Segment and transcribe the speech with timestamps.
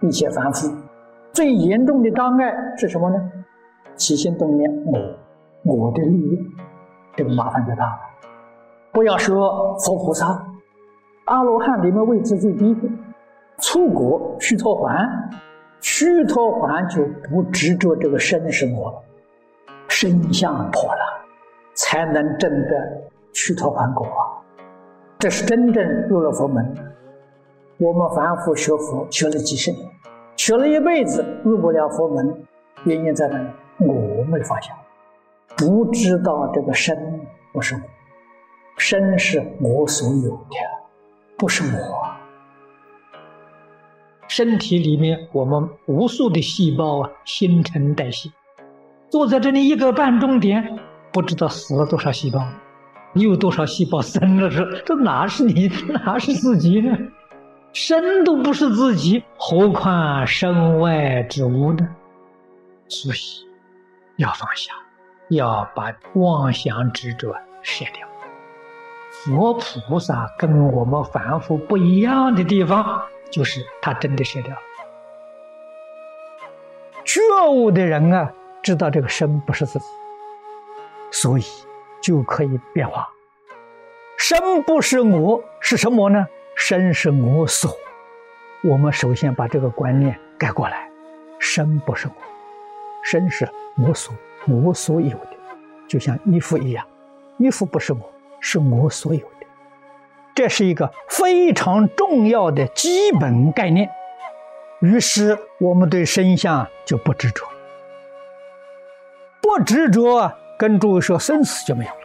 [0.00, 0.72] 一切凡夫
[1.32, 3.16] 最严重的障碍是什么呢？
[3.96, 6.38] 起心动念，我，我的利益，
[7.14, 7.98] 这个麻烦就大了。
[8.92, 10.42] 不要说佛菩萨，
[11.26, 12.88] 阿罗汉里面位置最低的，
[13.58, 15.06] 初果须陀洹，
[15.80, 19.02] 须陀洹就不执着这个身是我了，
[19.88, 21.02] 身相破了，
[21.74, 23.02] 才能证得
[23.34, 24.40] 须陀洹果啊。
[25.18, 26.74] 这是真正入了佛门。
[27.80, 29.90] 我们凡夫学佛学了几十年，
[30.36, 32.44] 学了一辈子入不了佛门，
[32.84, 33.48] 原因在哪里？
[33.78, 34.76] 我没放下，
[35.56, 36.94] 不知道这个身
[37.54, 37.80] 不是我。
[38.76, 40.56] 身是我所有的，
[41.38, 42.06] 不是我。
[44.28, 48.28] 身体里面我们无数的细胞啊，新陈代谢。
[49.08, 50.78] 坐在这里一个半钟点，
[51.14, 52.46] 不知道死了多少细胞，
[53.14, 54.50] 你有多少细胞生了？
[54.50, 55.70] 这这哪是你，
[56.04, 56.94] 哪是自己呢？
[57.72, 61.88] 身都不是自己，何况身外之物呢？
[62.88, 63.48] 所以
[64.16, 64.72] 要放下，
[65.28, 68.08] 要把妄想执着卸掉。
[69.24, 74.60] 佛菩萨跟我们凡夫不一样的地方，就是他真的舍掉了。
[77.04, 79.84] 觉悟的人啊，知道这个身不是自己，
[81.12, 81.42] 所以
[82.02, 83.08] 就可以变化。
[84.18, 86.26] 身不是我，是什么呢？
[86.60, 87.74] 身是我所。
[88.62, 90.90] 我们首先把这个观念改过来：
[91.38, 92.12] 身不是我，
[93.02, 94.14] 身是我所，
[94.46, 95.30] 我所有的，
[95.88, 96.86] 就像衣服一样，
[97.38, 98.12] 衣服不是我。
[98.42, 99.46] 是我所有的，
[100.34, 103.90] 这是一个非常重要的基本概念。
[104.80, 107.46] 于是我们对身相就不执着，
[109.42, 111.98] 不执着，跟诸位说生死就没有了。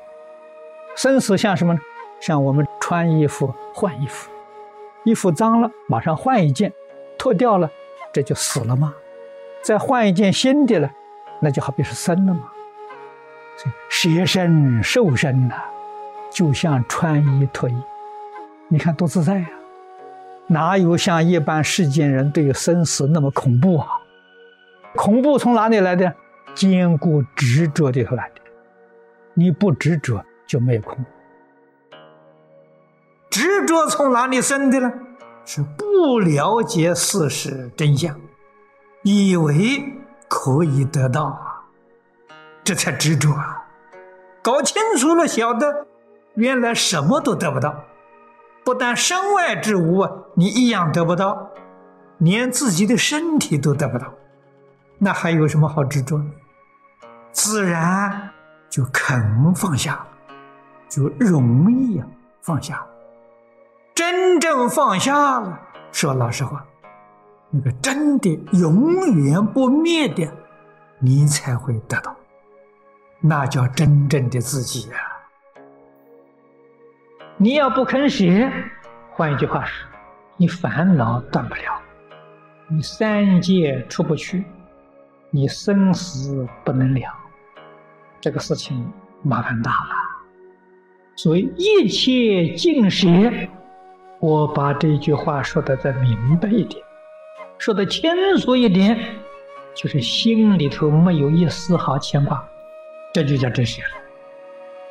[0.94, 1.80] 生死像什么呢？
[2.20, 4.30] 像我们穿衣服换衣服，
[5.06, 6.74] 衣服脏了马上换一件，
[7.18, 7.72] 脱掉了
[8.12, 8.94] 这就死了吗？
[9.62, 10.92] 再换一件新的了，
[11.40, 12.52] 那就好比是生了吗？
[13.90, 15.56] 舍身受身呐。
[16.32, 17.74] 就像穿衣脱衣，
[18.68, 19.48] 你看多自在呀！
[20.48, 23.88] 哪有像一般世间人对于生死那么恐怖啊？
[24.96, 26.14] 恐怖从哪里来的？
[26.54, 28.42] 坚固执着里头来的。
[29.34, 31.04] 你不执着就没有恐怖。
[33.36, 34.90] 执着从哪里生的呢？
[35.44, 38.18] 是不了解事实真相，
[39.04, 39.84] 以为
[40.30, 41.60] 可以得到啊，
[42.64, 43.62] 这才执着啊！
[44.42, 45.86] 搞清楚了，晓得。
[46.36, 47.84] 原来什么都得不到，
[48.64, 51.50] 不但身外之物你一样得不到，
[52.20, 54.14] 连自己的身体都得不到，
[54.98, 56.32] 那还有什么好执着呢？
[57.34, 58.30] 自然
[58.70, 60.08] 就肯放下，
[60.88, 62.08] 就容易啊
[62.42, 62.82] 放下。
[64.36, 65.62] 真正放下了，
[65.94, 66.66] 说老实话，
[67.50, 68.92] 那个真的永
[69.24, 70.30] 远不灭的，
[71.00, 72.14] 你才会得到，
[73.22, 74.98] 那叫真正的自己呀。
[77.38, 78.52] 你要不肯写，
[79.14, 79.88] 换一句话说，
[80.36, 81.82] 你烦恼断不了，
[82.68, 84.44] 你三界出不去，
[85.32, 87.10] 你生死不能了，
[88.20, 88.92] 这个事情
[89.24, 89.96] 麻烦大了。
[91.16, 93.08] 所以一切尽舍，
[94.20, 96.84] 我把这句话说的再明白一点，
[97.58, 98.98] 说的清楚一点，
[99.74, 102.48] 就是心里头没有一丝毫牵挂，
[103.14, 103.82] 这就叫真实。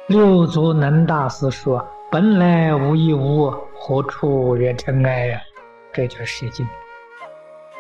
[0.06, 1.86] 六祖能大师说。
[2.10, 5.40] 本来无一物，何处惹尘埃呀？
[5.92, 6.64] 这就是写经，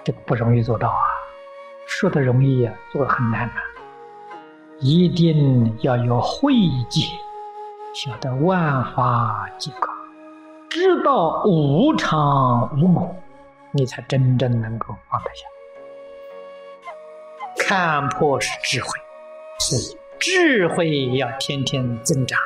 [0.02, 0.98] 这个不容易做到啊。
[1.86, 3.54] 说的容易呀，做的很难呐。
[4.80, 6.52] 一定要有慧
[6.88, 7.08] 见，
[7.94, 9.93] 晓得万法皆空，
[10.96, 13.16] 知道无常无我，
[13.72, 15.44] 你才真正能够放得下。
[17.66, 18.88] 看破是智慧，
[19.58, 22.38] 是智慧要天天增长。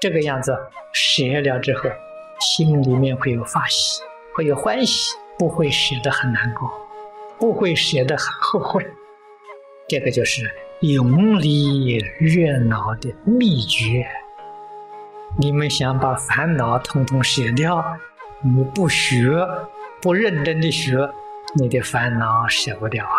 [0.00, 0.56] 这个样子
[0.92, 1.90] 舍了之后，
[2.38, 4.00] 心里面会有发喜，
[4.36, 6.70] 会有欢喜，不会舍得很难过，
[7.40, 8.86] 不会舍得很后悔。
[9.88, 10.48] 这个就是
[10.80, 14.06] 永离热闹的秘诀。
[15.36, 17.84] 你们想把烦恼统统舍掉，
[18.40, 19.30] 你不学，
[20.00, 21.10] 不认真的学，
[21.56, 23.18] 你的烦恼舍不掉啊！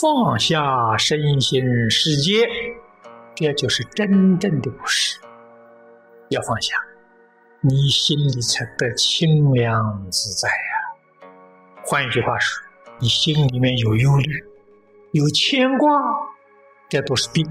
[0.00, 2.48] 放下身心世界。
[3.34, 5.18] 这就是真正的不是，
[6.28, 6.76] 要放下，
[7.60, 11.34] 你心里才得清凉自在呀。
[11.84, 12.62] 换一句话说，
[13.00, 14.44] 你心里面有忧虑、
[15.10, 16.00] 有牵挂，
[16.88, 17.44] 这都是病，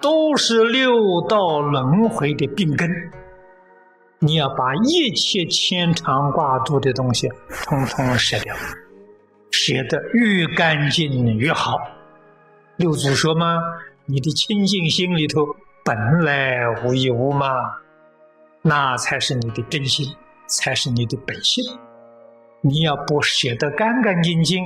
[0.00, 0.92] 都是六
[1.28, 2.88] 道轮回的病根。
[4.20, 7.28] 你要把一切牵肠挂肚的东西
[7.64, 8.54] 统统舍掉，
[9.50, 11.78] 舍得越干净越好。
[12.76, 13.60] 六祖说嘛
[14.06, 15.42] ：“你的清净心里头
[15.84, 17.46] 本来无一物嘛，
[18.62, 20.14] 那才是你的真心，
[20.48, 21.64] 才是你的本性。
[22.60, 24.64] 你要不舍得干干净净，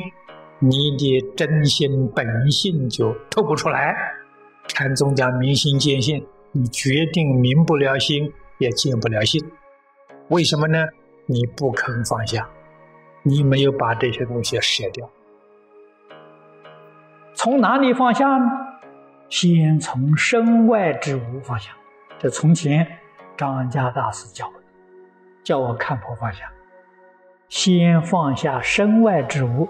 [0.61, 3.94] 你的真心本性就透不出来。
[4.68, 9.44] 禅宗讲明心见性，你决定明不了心，也见不了性。
[10.28, 10.78] 为什么呢？
[11.26, 12.48] 你不肯放下，
[13.22, 15.08] 你没有把这些东西舍掉。
[17.34, 18.46] 从哪里放下呢？
[19.28, 21.70] 先从身外之物放下。
[22.18, 22.86] 这从前
[23.36, 24.52] 张家大师教我，
[25.42, 26.52] 叫我看破放下，
[27.48, 29.68] 先放下身外之物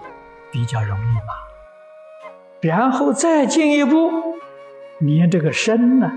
[0.51, 1.33] 比较容易嘛。
[2.61, 4.32] 然后再进一步，
[5.05, 6.09] 连这个身呢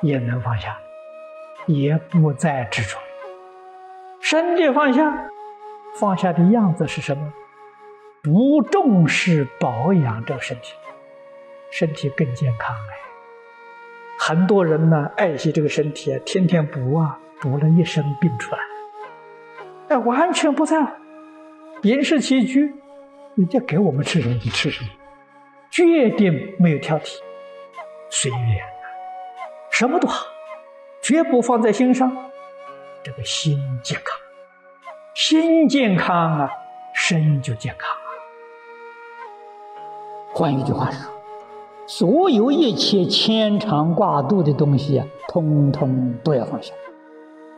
[0.00, 0.78] 也能放下，
[1.66, 2.96] 也不再执着。
[4.20, 5.28] 身体放下，
[5.98, 7.32] 放下的样子是什么？
[8.22, 10.74] 不重视保养这个身体，
[11.72, 12.94] 身体更健康哎。
[14.20, 18.60] 很多人呢爱惜这个身体啊，天天补啊，补了一身病出来，
[19.88, 20.92] 哎，完全不在乎。
[21.82, 22.72] 饮食起居，
[23.34, 24.90] 人家给我们吃什么就吃什么，
[25.72, 27.16] 决定没有挑剔，
[28.10, 28.58] 随缘，
[29.70, 30.24] 什么都好，
[31.02, 32.10] 绝不放在心上。
[33.02, 34.18] 这个心健康，
[35.14, 36.50] 心健康啊，
[36.94, 37.96] 身就健康。
[40.32, 41.10] 换一句话说，
[41.86, 46.74] 所有一切牵肠挂肚的东西啊，通通都要放下。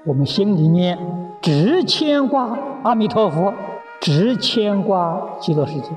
[0.05, 0.99] 我们心里面
[1.43, 3.53] 只牵挂阿弥陀佛，
[4.01, 5.89] 只牵挂极乐世界，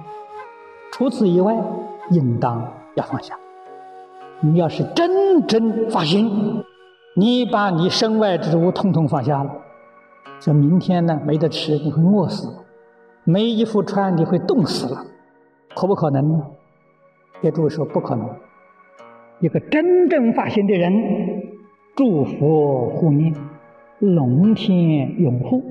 [0.91, 1.56] 除此以外，
[2.09, 3.38] 应当要放下。
[4.45, 6.63] 你要是真正发心。
[7.16, 9.51] 你把你身外之物统统放下了，
[10.40, 12.50] 说明天呢没得吃，你会饿死；
[13.24, 15.06] 没衣服穿，你会冻死了，
[15.75, 16.44] 可不可能呢？
[17.40, 18.28] 别诸位说不可能。
[19.40, 20.92] 一个真正发心的人，
[21.95, 23.34] 祝福护念，
[24.00, 25.63] 龙天拥护。